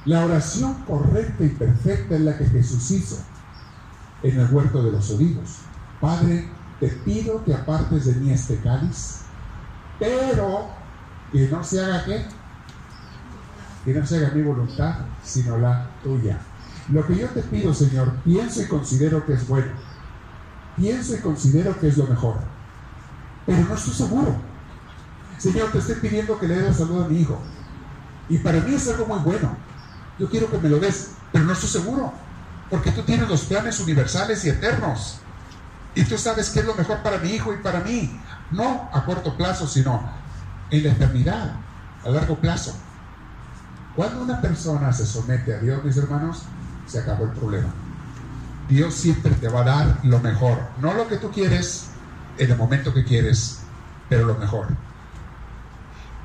La 0.05 0.23
oración 0.23 0.75
correcta 0.87 1.43
y 1.43 1.49
perfecta 1.49 2.15
es 2.15 2.21
la 2.21 2.37
que 2.37 2.45
Jesús 2.45 2.91
hizo 2.91 3.17
en 4.21 4.39
el 4.39 4.53
huerto 4.53 4.83
de 4.83 4.91
los 4.91 5.09
olivos. 5.09 5.57
Padre, 5.99 6.47
te 6.79 6.89
pido 6.89 7.43
que 7.43 7.53
apartes 7.53 8.05
de 8.05 8.13
mí 8.15 8.31
este 8.31 8.57
cáliz, 8.57 9.21
pero 9.97 10.67
que 11.31 11.47
no 11.47 11.63
se 11.63 11.83
haga 11.83 12.05
qué? 12.05 12.25
Que 13.85 13.93
no 13.93 14.05
se 14.05 14.17
haga 14.17 14.31
mi 14.33 14.41
voluntad, 14.41 14.95
sino 15.23 15.57
la 15.57 15.87
tuya. 16.03 16.39
Lo 16.89 17.05
que 17.05 17.15
yo 17.15 17.27
te 17.29 17.41
pido, 17.43 17.73
Señor, 17.73 18.11
pienso 18.23 18.61
y 18.61 18.65
considero 18.65 19.25
que 19.25 19.33
es 19.33 19.47
bueno 19.47 19.71
pienso 20.75 21.15
y 21.15 21.19
considero 21.19 21.79
que 21.79 21.87
es 21.87 21.97
lo 21.97 22.05
mejor. 22.07 22.37
Pero 23.45 23.59
no 23.63 23.75
estoy 23.75 23.93
seguro. 23.93 24.35
Señor, 25.37 25.71
te 25.71 25.79
estoy 25.79 25.95
pidiendo 25.95 26.39
que 26.39 26.47
le 26.47 26.55
des 26.55 26.65
la 26.65 26.73
salud 26.73 27.03
a 27.03 27.07
mi 27.07 27.19
hijo. 27.19 27.39
Y 28.29 28.37
para 28.39 28.59
mí 28.59 28.73
es 28.73 28.87
algo 28.87 29.05
muy 29.05 29.19
bueno. 29.19 29.55
Yo 30.17 30.29
quiero 30.29 30.49
que 30.49 30.57
me 30.57 30.69
lo 30.69 30.79
des, 30.79 31.11
pero 31.31 31.45
no 31.45 31.53
estoy 31.53 31.69
seguro. 31.69 32.13
Porque 32.69 32.91
tú 32.91 33.03
tienes 33.03 33.29
los 33.29 33.41
planes 33.41 33.79
universales 33.79 34.43
y 34.45 34.49
eternos. 34.49 35.19
Y 35.93 36.03
tú 36.03 36.17
sabes 36.17 36.49
qué 36.49 36.59
es 36.59 36.65
lo 36.65 36.75
mejor 36.75 37.01
para 37.03 37.19
mi 37.19 37.29
hijo 37.29 37.53
y 37.53 37.57
para 37.57 37.81
mí. 37.81 38.19
No 38.51 38.89
a 38.91 39.05
corto 39.05 39.35
plazo, 39.37 39.67
sino 39.67 40.09
en 40.71 40.83
la 40.83 40.91
eternidad, 40.91 41.55
a 42.03 42.09
largo 42.09 42.37
plazo. 42.39 42.75
Cuando 43.95 44.23
una 44.23 44.41
persona 44.41 44.91
se 44.91 45.05
somete 45.05 45.53
a 45.53 45.59
Dios, 45.59 45.83
mis 45.83 45.95
hermanos, 45.95 46.43
se 46.85 46.99
acabó 46.99 47.25
el 47.25 47.31
problema. 47.31 47.69
Dios 48.67 48.93
siempre 48.93 49.33
te 49.35 49.47
va 49.47 49.61
a 49.61 49.63
dar 49.63 49.99
lo 50.03 50.19
mejor. 50.19 50.59
No 50.81 50.93
lo 50.93 51.07
que 51.07 51.17
tú 51.17 51.31
quieres 51.31 51.91
en 52.37 52.51
el 52.51 52.57
momento 52.57 52.93
que 52.93 53.05
quieres, 53.05 53.59
pero 54.09 54.25
lo 54.25 54.35
mejor. 54.35 54.67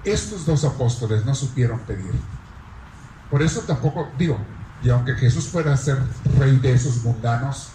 Estos 0.04 0.46
dos 0.46 0.64
apóstoles 0.64 1.24
no 1.24 1.34
supieron 1.34 1.78
pedir. 1.80 2.12
Por 3.30 3.42
eso 3.42 3.60
tampoco, 3.60 4.08
digo, 4.18 4.38
y 4.82 4.88
aunque 4.88 5.14
Jesús 5.14 5.46
fuera 5.48 5.74
a 5.74 5.76
ser 5.76 5.98
rey 6.38 6.56
de 6.58 6.72
esos 6.72 7.04
mundanos, 7.04 7.68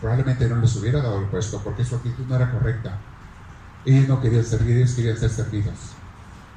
probablemente 0.00 0.48
no 0.48 0.56
les 0.56 0.76
hubiera 0.76 1.00
dado 1.00 1.20
el 1.20 1.26
puesto, 1.26 1.60
porque 1.62 1.84
su 1.84 1.94
actitud 1.94 2.24
no 2.28 2.36
era 2.36 2.50
correcta. 2.50 2.98
Ellos 3.86 4.08
no 4.08 4.20
querían 4.20 4.44
servir, 4.44 4.76
ellos 4.76 4.92
querían 4.92 5.16
ser 5.16 5.30
servidos. 5.30 5.74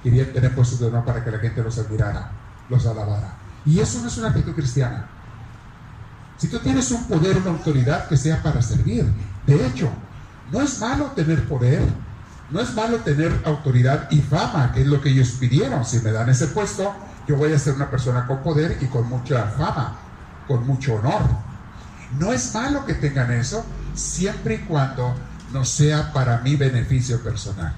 Querían 0.03 0.33
tener 0.33 0.53
puestos 0.53 0.79
de 0.79 0.87
honor 0.87 1.05
para 1.05 1.23
que 1.23 1.31
la 1.31 1.39
gente 1.39 1.63
los 1.63 1.77
admirara, 1.77 2.31
los 2.69 2.85
alabara. 2.85 3.35
Y 3.65 3.79
eso 3.79 3.99
no 4.01 4.07
es 4.07 4.17
una 4.17 4.29
actitud 4.29 4.53
cristiana. 4.53 5.07
Si 6.37 6.47
tú 6.47 6.59
tienes 6.59 6.91
un 6.91 7.05
poder, 7.05 7.37
una 7.37 7.51
autoridad 7.51 8.07
que 8.07 8.17
sea 8.17 8.41
para 8.43 8.61
servir, 8.61 9.05
de 9.47 9.67
hecho, 9.67 9.89
no 10.51 10.61
es 10.61 10.79
malo 10.79 11.05
tener 11.15 11.47
poder, 11.47 11.81
no 12.51 12.59
es 12.59 12.73
malo 12.75 12.97
tener 12.97 13.41
autoridad 13.45 14.09
y 14.11 14.21
fama, 14.21 14.71
que 14.73 14.81
es 14.81 14.87
lo 14.87 15.01
que 15.01 15.09
ellos 15.09 15.31
pidieron. 15.39 15.85
Si 15.85 15.99
me 15.99 16.11
dan 16.11 16.29
ese 16.29 16.47
puesto, 16.47 16.93
yo 17.27 17.37
voy 17.37 17.53
a 17.53 17.59
ser 17.59 17.73
una 17.73 17.89
persona 17.89 18.27
con 18.27 18.43
poder 18.43 18.77
y 18.81 18.85
con 18.85 19.07
mucha 19.07 19.45
fama, 19.45 19.97
con 20.47 20.65
mucho 20.67 20.95
honor. 20.95 21.21
No 22.19 22.31
es 22.31 22.53
malo 22.53 22.85
que 22.85 22.93
tengan 22.93 23.31
eso, 23.31 23.65
siempre 23.95 24.55
y 24.55 24.59
cuando 24.59 25.15
no 25.51 25.65
sea 25.65 26.11
para 26.13 26.39
mi 26.41 26.55
beneficio 26.55 27.21
personal, 27.21 27.73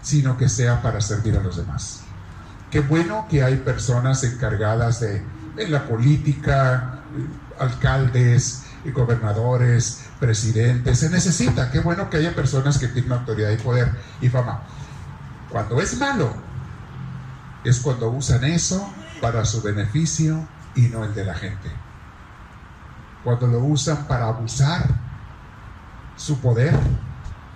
sino 0.00 0.36
que 0.36 0.48
sea 0.48 0.82
para 0.82 1.00
servir 1.00 1.36
a 1.36 1.42
los 1.42 1.56
demás. 1.56 2.01
Qué 2.72 2.80
bueno 2.80 3.26
que 3.28 3.44
hay 3.44 3.56
personas 3.58 4.24
encargadas 4.24 5.00
de 5.00 5.22
la 5.68 5.86
política, 5.86 7.02
alcaldes, 7.58 8.64
y 8.84 8.90
gobernadores, 8.90 10.04
presidentes. 10.18 10.98
Se 10.98 11.10
necesita. 11.10 11.70
Qué 11.70 11.80
bueno 11.80 12.10
que 12.10 12.16
haya 12.16 12.34
personas 12.34 12.78
que 12.78 12.88
tienen 12.88 13.12
autoridad 13.12 13.50
y 13.50 13.56
poder 13.56 13.92
y 14.20 14.28
fama. 14.28 14.62
Cuando 15.48 15.80
es 15.80 15.98
malo, 15.98 16.32
es 17.64 17.80
cuando 17.80 18.08
usan 18.10 18.44
eso 18.44 18.92
para 19.20 19.44
su 19.44 19.62
beneficio 19.62 20.46
y 20.74 20.82
no 20.88 21.04
el 21.04 21.14
de 21.14 21.24
la 21.24 21.34
gente. 21.34 21.70
Cuando 23.22 23.46
lo 23.46 23.60
usan 23.60 24.08
para 24.08 24.26
abusar 24.26 24.88
su 26.16 26.40
poder 26.40 26.74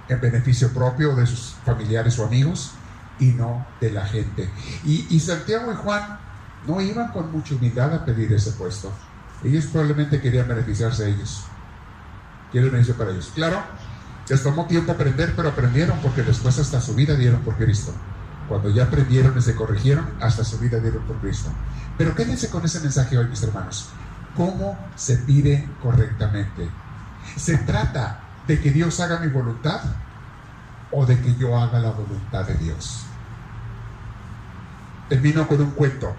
en 0.09 0.21
beneficio 0.21 0.73
propio 0.73 1.17
de 1.17 1.27
sus 1.27 1.57
familiares 1.65 2.19
o 2.19 2.27
amigos 2.27 2.73
y 3.19 3.27
no 3.27 3.67
de 3.81 3.91
la 3.91 4.07
gente. 4.07 4.51
Y, 4.85 5.07
y 5.11 5.21
Santiago 5.21 5.73
y 5.73 5.77
Juan 5.77 6.19
no 6.67 6.81
iban 6.81 7.13
con 7.13 7.31
mucha 7.33 7.55
humildad 7.55 7.95
a 7.95 8.05
pedir 8.05 8.33
ese 8.33 8.53
puesto. 8.53 8.93
Ellos 9.45 9.67
probablemente 9.67 10.21
querían 10.21 10.49
beneficiarse 10.49 11.05
de 11.05 11.11
ellos. 11.11 11.45
Quieren 12.51 12.71
beneficio 12.71 12.97
para 12.97 13.11
ellos. 13.11 13.31
Claro, 13.35 13.63
les 14.29 14.43
tomó 14.43 14.67
tiempo 14.67 14.93
aprender, 14.93 15.35
pero 15.37 15.49
aprendieron 15.49 15.99
porque 16.01 16.23
después 16.23 16.59
hasta 16.59 16.81
su 16.81 16.95
vida 16.95 17.15
dieron 17.15 17.41
por 17.43 17.57
Cristo. 17.57 17.93
Cuando 18.49 18.71
ya 18.71 18.85
aprendieron 18.85 19.37
y 19.37 19.43
se 19.43 19.55
corrigieron, 19.55 20.07
hasta 20.21 20.45
su 20.45 20.59
vida 20.59 20.79
dieron 20.79 21.03
por 21.05 21.17
Cristo. 21.19 21.51
Pero 21.99 22.15
quédense 22.15 22.49
con 22.51 22.65
ese 22.65 22.81
mensaje 22.81 23.19
hoy, 23.19 23.27
mis 23.27 23.43
hermanos. 23.43 23.91
¿Cómo 24.37 24.79
se 24.97 25.17
pide 25.19 25.69
correctamente? 25.83 26.69
¿Se 27.37 27.57
trata 27.59 28.21
de 28.47 28.61
que 28.61 28.71
Dios 28.71 29.01
haga 29.01 29.19
mi 29.19 29.29
voluntad 29.29 29.81
o 30.91 31.07
de 31.07 31.21
que 31.21 31.35
yo 31.37 31.57
haga 31.59 31.79
la 31.79 31.91
voluntad 31.91 32.45
de 32.45 32.55
Dios? 32.55 33.03
Termino 35.09 35.47
con 35.47 35.61
un 35.61 35.71
cuento. 35.73 36.15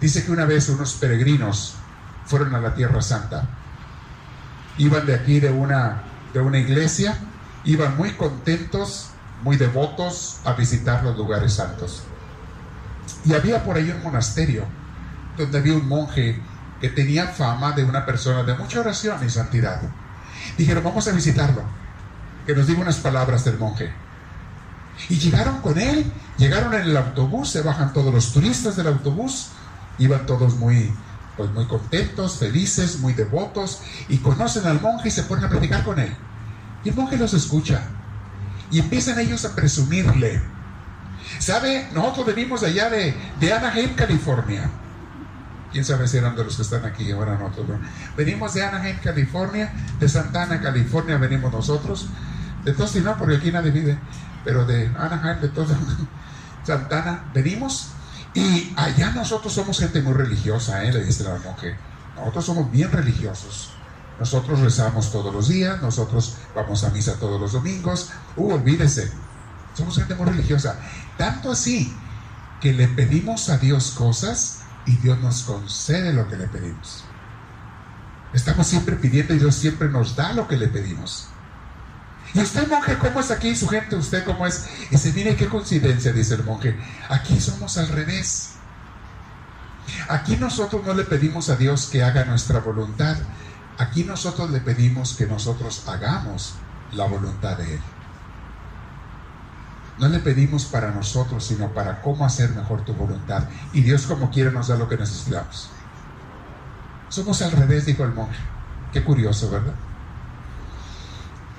Dice 0.00 0.24
que 0.24 0.32
una 0.32 0.44
vez 0.44 0.68
unos 0.68 0.94
peregrinos 0.94 1.74
fueron 2.26 2.54
a 2.54 2.60
la 2.60 2.74
Tierra 2.74 3.00
Santa. 3.00 3.48
Iban 4.78 5.06
de 5.06 5.14
aquí 5.14 5.40
de 5.40 5.50
una, 5.50 6.02
de 6.32 6.40
una 6.40 6.58
iglesia, 6.58 7.16
iban 7.64 7.96
muy 7.96 8.12
contentos, 8.12 9.10
muy 9.42 9.56
devotos 9.56 10.40
a 10.44 10.52
visitar 10.52 11.02
los 11.04 11.16
lugares 11.16 11.54
santos. 11.54 12.04
Y 13.24 13.34
había 13.34 13.64
por 13.64 13.76
ahí 13.76 13.90
un 13.90 14.02
monasterio 14.02 14.64
donde 15.36 15.58
había 15.58 15.74
un 15.74 15.88
monje 15.88 16.40
que 16.80 16.88
tenía 16.88 17.28
fama 17.28 17.72
de 17.72 17.84
una 17.84 18.04
persona 18.04 18.42
de 18.42 18.54
mucha 18.54 18.80
oración 18.80 19.24
y 19.24 19.30
santidad. 19.30 19.80
Dijeron, 20.58 20.82
vamos 20.82 21.06
a 21.06 21.12
visitarlo, 21.12 21.62
que 22.46 22.54
nos 22.54 22.66
diga 22.66 22.80
unas 22.80 22.98
palabras 22.98 23.44
del 23.44 23.58
monje. 23.58 23.92
Y 25.08 25.18
llegaron 25.18 25.60
con 25.60 25.78
él, 25.78 26.10
llegaron 26.36 26.74
en 26.74 26.82
el 26.82 26.96
autobús, 26.96 27.50
se 27.50 27.62
bajan 27.62 27.92
todos 27.92 28.12
los 28.12 28.32
turistas 28.32 28.76
del 28.76 28.88
autobús, 28.88 29.48
iban 29.98 30.26
todos 30.26 30.56
muy, 30.56 30.92
pues 31.36 31.50
muy 31.50 31.66
contentos, 31.66 32.38
felices, 32.38 33.00
muy 33.00 33.12
devotos, 33.12 33.80
y 34.08 34.18
conocen 34.18 34.66
al 34.66 34.80
monje 34.80 35.08
y 35.08 35.10
se 35.10 35.22
ponen 35.24 35.44
a 35.44 35.48
platicar 35.48 35.84
con 35.84 35.98
él. 35.98 36.14
Y 36.84 36.90
el 36.90 36.94
monje 36.94 37.16
los 37.16 37.34
escucha, 37.34 37.82
y 38.70 38.80
empiezan 38.80 39.18
ellos 39.18 39.44
a 39.44 39.54
presumirle. 39.54 40.40
¿Sabe? 41.38 41.88
Nosotros 41.94 42.26
venimos 42.26 42.60
de 42.60 42.68
allá 42.68 42.90
de, 42.90 43.14
de 43.38 43.52
Anaheim, 43.52 43.94
California. 43.94 44.70
Quién 45.72 45.84
sabe 45.84 46.06
si 46.06 46.18
eran 46.18 46.36
de 46.36 46.44
los 46.44 46.56
que 46.56 46.62
están 46.62 46.84
aquí 46.84 47.10
ahora 47.12 47.38
nosotros. 47.38 47.68
¿no? 47.68 47.78
Venimos 48.16 48.52
de 48.54 48.64
Anaheim, 48.64 48.98
California, 49.02 49.72
de 49.98 50.08
Santana, 50.08 50.60
California 50.60 51.16
venimos 51.16 51.52
nosotros. 51.52 52.08
De 52.64 53.00
no, 53.00 53.18
porque 53.18 53.36
aquí 53.36 53.50
nadie 53.50 53.70
vive, 53.70 53.98
pero 54.44 54.64
de 54.64 54.86
Anaheim, 54.96 55.40
de 55.40 55.48
todo 55.48 55.66
Santana, 56.64 57.24
venimos 57.34 57.88
y 58.34 58.72
allá 58.76 59.10
nosotros 59.10 59.52
somos 59.52 59.78
gente 59.78 60.00
muy 60.00 60.14
religiosa, 60.14 60.84
¿eh? 60.84 60.92
le 60.92 61.04
dice 61.04 61.24
la 61.24 61.36
monje. 61.44 61.76
Nosotros 62.16 62.46
somos 62.46 62.70
bien 62.70 62.90
religiosos. 62.90 63.72
Nosotros 64.18 64.60
rezamos 64.60 65.10
todos 65.10 65.34
los 65.34 65.48
días, 65.48 65.82
nosotros 65.82 66.36
vamos 66.54 66.84
a 66.84 66.90
misa 66.90 67.18
todos 67.18 67.40
los 67.40 67.52
domingos. 67.52 68.10
Uh, 68.36 68.52
olvídese, 68.52 69.10
somos 69.74 69.96
gente 69.96 70.14
muy 70.14 70.26
religiosa. 70.26 70.78
Tanto 71.18 71.52
así 71.52 71.94
que 72.60 72.72
le 72.72 72.88
pedimos 72.88 73.48
a 73.48 73.58
Dios 73.58 73.90
cosas 73.90 74.60
y 74.86 74.96
Dios 74.96 75.18
nos 75.20 75.42
concede 75.42 76.12
lo 76.12 76.28
que 76.28 76.36
le 76.36 76.46
pedimos. 76.46 77.04
Estamos 78.32 78.66
siempre 78.66 78.96
pidiendo 78.96 79.34
y 79.34 79.38
Dios 79.38 79.56
siempre 79.56 79.88
nos 79.88 80.16
da 80.16 80.32
lo 80.32 80.48
que 80.48 80.56
le 80.56 80.68
pedimos. 80.68 81.31
¿Y 82.34 82.40
usted, 82.40 82.66
monje, 82.68 82.96
cómo 82.98 83.20
es 83.20 83.30
aquí? 83.30 83.54
Su 83.54 83.68
gente, 83.68 83.94
¿usted 83.96 84.24
cómo 84.24 84.46
es? 84.46 84.66
Y 84.86 84.92
dice, 84.92 85.12
mire 85.12 85.36
qué 85.36 85.48
coincidencia, 85.48 86.12
dice 86.12 86.34
el 86.34 86.44
monje. 86.44 86.78
Aquí 87.10 87.38
somos 87.40 87.76
al 87.76 87.88
revés. 87.88 88.54
Aquí 90.08 90.36
nosotros 90.36 90.84
no 90.86 90.94
le 90.94 91.04
pedimos 91.04 91.50
a 91.50 91.56
Dios 91.56 91.86
que 91.86 92.02
haga 92.02 92.24
nuestra 92.24 92.60
voluntad. 92.60 93.16
Aquí 93.78 94.04
nosotros 94.04 94.50
le 94.50 94.60
pedimos 94.60 95.14
que 95.14 95.26
nosotros 95.26 95.86
hagamos 95.88 96.54
la 96.92 97.04
voluntad 97.04 97.58
de 97.58 97.74
Él. 97.74 97.80
No 99.98 100.08
le 100.08 100.20
pedimos 100.20 100.64
para 100.64 100.90
nosotros, 100.90 101.44
sino 101.44 101.72
para 101.74 102.00
cómo 102.00 102.24
hacer 102.24 102.50
mejor 102.50 102.82
tu 102.84 102.94
voluntad. 102.94 103.44
Y 103.74 103.82
Dios 103.82 104.06
como 104.06 104.30
quiere 104.30 104.50
nos 104.50 104.68
da 104.68 104.76
lo 104.76 104.88
que 104.88 104.96
necesitamos. 104.96 105.68
Somos 107.10 107.42
al 107.42 107.52
revés, 107.52 107.84
dijo 107.84 108.04
el 108.04 108.14
monje. 108.14 108.40
Qué 108.90 109.04
curioso, 109.04 109.50
¿verdad? 109.50 109.74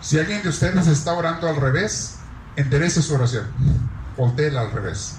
Si 0.04 0.20
alguien 0.20 0.44
de 0.44 0.50
ustedes 0.50 0.88
está 0.88 1.14
orando 1.14 1.48
al 1.48 1.56
revés, 1.56 2.18
enderece 2.58 3.02
su 3.02 3.16
oración. 3.16 3.46
Voltéela 4.18 4.60
al 4.60 4.72
revés. 4.72 5.16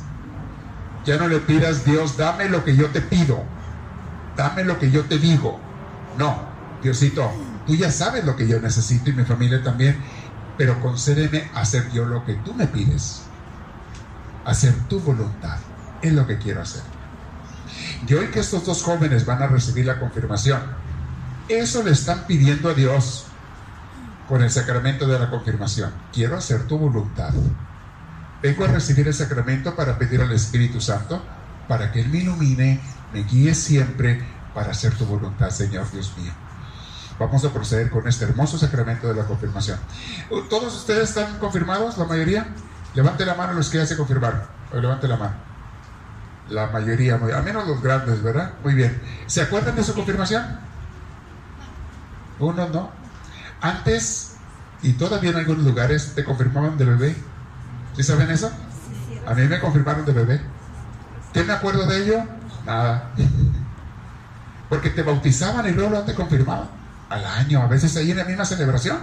Ya 1.07 1.16
no 1.16 1.27
le 1.27 1.38
pidas, 1.38 1.87
Dios, 1.87 2.18
dame 2.18 2.51
lo 2.51 2.64
que 2.64 2.77
yo 2.77 2.90
te 2.90 3.01
pido. 3.01 3.42
Dame 4.37 4.62
lo 4.62 4.79
que 4.79 4.90
yo 4.90 5.05
te 5.05 5.18
digo. 5.18 5.59
No, 6.18 6.37
Diosito, 6.83 7.33
tú 7.66 7.75
ya 7.75 7.90
sabes 7.90 8.27
lo 8.27 8.37
que 8.37 8.47
yo 8.47 8.61
necesito 8.61 9.09
y 9.09 9.14
mi 9.14 9.25
familia 9.25 9.62
también, 9.62 9.97
pero 10.59 10.79
concédeme 10.83 11.51
hacer 11.55 11.90
yo 11.90 12.05
lo 12.05 12.23
que 12.27 12.35
tú 12.35 12.53
me 12.53 12.66
pides. 12.66 13.23
Hacer 14.44 14.75
tu 14.90 15.01
voluntad. 15.01 15.57
Es 16.03 16.12
lo 16.12 16.27
que 16.27 16.37
quiero 16.37 16.61
hacer. 16.61 16.83
Y 18.07 18.12
hoy 18.12 18.27
que 18.27 18.40
estos 18.40 18.66
dos 18.66 18.83
jóvenes 18.83 19.25
van 19.25 19.42
a 19.42 19.47
recibir 19.47 19.87
la 19.87 19.99
confirmación, 19.99 20.61
eso 21.49 21.83
le 21.83 21.92
están 21.92 22.27
pidiendo 22.27 22.68
a 22.68 22.75
Dios 22.75 23.23
con 24.28 24.42
el 24.42 24.50
sacramento 24.50 25.06
de 25.06 25.18
la 25.18 25.30
confirmación. 25.30 25.92
Quiero 26.12 26.37
hacer 26.37 26.66
tu 26.66 26.78
voluntad. 26.78 27.32
Vengo 28.42 28.64
a 28.64 28.68
recibir 28.68 29.06
el 29.06 29.14
sacramento 29.14 29.74
para 29.74 29.98
pedir 29.98 30.20
al 30.20 30.32
Espíritu 30.32 30.80
Santo 30.80 31.22
para 31.68 31.90
que 31.92 32.00
Él 32.00 32.08
me 32.08 32.18
ilumine, 32.18 32.80
me 33.12 33.22
guíe 33.22 33.54
siempre 33.54 34.22
para 34.54 34.70
hacer 34.70 34.94
tu 34.94 35.06
voluntad, 35.06 35.50
Señor 35.50 35.90
Dios 35.90 36.12
mío. 36.16 36.32
Vamos 37.18 37.44
a 37.44 37.52
proceder 37.52 37.90
con 37.90 38.06
este 38.08 38.24
hermoso 38.24 38.58
sacramento 38.58 39.08
de 39.08 39.14
la 39.14 39.24
confirmación. 39.24 39.78
¿Todos 40.50 40.74
ustedes 40.74 41.10
están 41.10 41.38
confirmados? 41.38 41.96
¿La 41.96 42.04
mayoría? 42.04 42.48
Levante 42.94 43.24
la 43.24 43.34
mano 43.34 43.52
los 43.52 43.70
que 43.70 43.78
ya 43.78 43.87
se 43.87 43.96
confirmaron. 43.96 44.42
Levante 44.72 45.06
la 45.06 45.16
mano. 45.16 45.34
La 46.50 46.66
mayoría, 46.66 47.14
a 47.14 47.42
menos 47.42 47.66
los 47.66 47.80
grandes, 47.80 48.22
¿verdad? 48.22 48.54
Muy 48.62 48.74
bien. 48.74 49.00
¿Se 49.26 49.42
acuerdan 49.42 49.76
de 49.76 49.84
su 49.84 49.94
confirmación? 49.94 50.44
Uno 52.38 52.68
no. 52.68 53.04
Antes, 53.64 54.33
y 54.83 54.92
todavía 54.92 55.31
en 55.31 55.37
algunos 55.37 55.64
lugares, 55.64 56.12
te 56.14 56.22
confirmaban 56.22 56.77
de 56.77 56.85
bebé. 56.85 57.16
¿Sí 57.96 58.03
saben 58.03 58.31
eso? 58.31 58.50
A 59.27 59.33
mí 59.33 59.48
me 59.48 59.59
confirmaron 59.59 60.05
de 60.05 60.12
bebé. 60.12 60.40
¿Qué 61.33 61.42
me 61.44 61.55
acuerdo 61.55 61.87
de 61.87 62.03
ello? 62.03 62.24
Nada. 62.66 63.11
Porque 64.68 64.90
te 64.90 65.03
bautizaban 65.03 65.66
y 65.66 65.70
luego 65.72 65.88
luego 65.88 66.05
te 66.05 66.14
confirmaban. 66.14 66.68
Al 67.09 67.24
año, 67.24 67.62
a 67.62 67.66
veces 67.66 67.96
ahí 67.96 68.11
en 68.11 68.18
la 68.18 68.24
misma 68.24 68.44
celebración. 68.44 68.98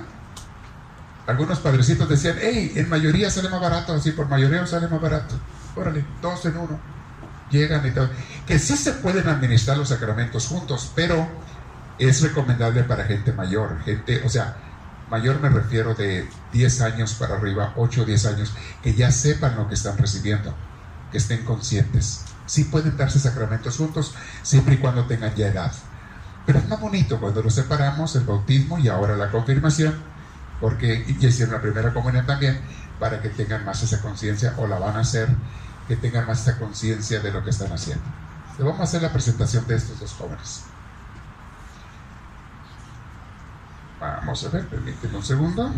Algunos 1.26 1.58
padrecitos 1.58 2.08
decían, 2.08 2.36
hey, 2.40 2.74
en 2.76 2.88
mayoría 2.88 3.32
sale 3.32 3.50
más 3.50 3.62
barato, 3.62 3.94
así 3.94 4.12
por 4.12 4.30
mayoría 4.30 4.68
sale 4.68 4.88
más 4.88 5.02
barato. 5.02 5.40
Órale, 5.76 6.06
dos 6.22 6.46
en 6.46 6.56
uno. 6.56 6.80
Llegan 7.50 7.84
y 7.88 7.90
todo. 7.90 8.12
Que 8.46 8.60
sí 8.60 8.78
se 8.78 8.94
pueden 8.94 9.28
administrar 9.28 9.76
los 9.78 9.90
sacramentos 9.90 10.46
juntos, 10.46 10.92
pero 10.94 11.28
es 12.08 12.22
recomendable 12.22 12.84
para 12.84 13.06
gente 13.06 13.32
mayor. 13.32 13.80
Gente, 13.84 14.24
o 14.26 14.30
sea, 14.30 14.58
mayor 15.10 15.40
me 15.40 15.50
refiero 15.50 15.94
de 15.94 16.28
10 16.52 16.82
años 16.82 17.14
para 17.14 17.36
arriba, 17.36 17.74
8 17.76 18.02
o 18.02 18.06
10 18.06 18.26
años, 18.26 18.54
que 18.82 18.96
ya 18.96 19.12
sepan 19.12 19.56
lo 19.56 19.68
que 19.68 19.76
están 19.76 19.98
recibiendo, 19.98 20.54
que 21.12 21.20
estén 21.20 21.46
conscientes. 21.46 22.22
Sí 22.48 22.64
pueden 22.66 22.98
darse 22.98 23.20
sacramentos 23.20 23.78
juntos, 23.78 24.16
siempre 24.42 24.76
y 24.76 24.78
cuando 24.78 25.06
tengan 25.06 25.36
ya 25.36 25.48
edad. 25.48 25.72
Pero 26.46 26.58
es 26.58 26.68
más 26.68 26.82
bonito 26.82 27.20
cuando 27.20 27.44
los 27.44 27.54
separamos, 27.54 28.16
el 28.16 28.24
bautismo 28.24 28.80
y 28.80 28.88
ahora 28.88 29.16
la 29.16 29.30
confirmación, 29.30 29.96
porque 30.60 31.06
ya 31.20 31.30
hicieron 31.30 31.54
la 31.54 31.62
primera 31.62 31.94
comunión 31.94 32.26
también, 32.26 32.60
para 33.00 33.22
que 33.22 33.30
tengan 33.30 33.64
más 33.64 33.84
esa 33.84 34.02
conciencia, 34.02 34.56
o 34.58 34.66
la 34.66 34.80
van 34.80 34.96
a 34.96 35.02
hacer, 35.02 35.30
que 35.88 35.96
tengan 35.96 36.26
más 36.26 36.42
esa 36.42 36.58
conciencia 36.58 37.20
de 37.20 37.32
lo 37.32 37.44
que 37.44 37.52
están 37.52 37.72
haciendo. 37.72 38.04
Le 38.58 38.64
vamos 38.64 38.80
a 38.80 38.84
hacer 38.84 39.04
la 39.04 39.14
presentación 39.14 39.68
de 39.68 39.76
estos 39.76 40.00
dos 40.00 40.14
jóvenes. 40.14 40.71
Vamos 44.32 44.46
a 44.46 44.50
ver, 44.50 44.66
permíteme 44.68 45.18
un 45.18 45.24
segundo. 45.26 45.74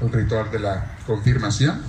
El 0.00 0.10
ritual 0.10 0.50
de 0.50 0.60
la 0.60 0.96
confirmación. 1.06 1.82